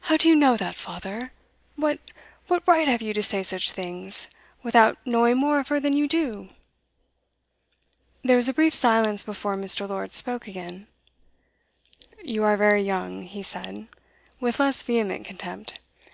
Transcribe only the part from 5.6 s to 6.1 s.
of her than you